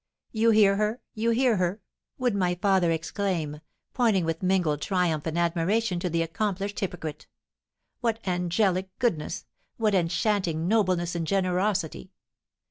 'You 0.31 0.49
hear 0.49 0.77
her! 0.77 0.99
you 1.13 1.29
hear 1.29 1.57
her!' 1.57 1.79
would 2.17 2.33
my 2.33 2.55
father 2.55 2.89
exclaim, 2.89 3.61
pointing 3.93 4.25
with 4.25 4.41
mingled 4.41 4.81
triumph 4.81 5.27
and 5.27 5.37
admiration 5.37 5.99
to 5.99 6.09
the 6.09 6.23
accomplished 6.23 6.79
hypocrite; 6.79 7.27
'what 7.99 8.17
angelic 8.27 8.89
goodness! 8.97 9.45
what 9.77 9.93
enchanting 9.93 10.67
nobleness 10.67 11.13
and 11.13 11.27
generosity! 11.27 12.09